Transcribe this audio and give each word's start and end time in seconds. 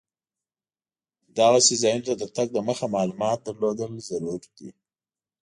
دغسې 1.37 1.73
ځایونو 1.81 2.03
ته 2.07 2.13
تر 2.21 2.29
تګ 2.37 2.47
دمخه 2.57 2.85
معلومات 2.95 3.39
لرل 3.59 3.93
ضرور 4.09 4.41
دي. 4.57 4.69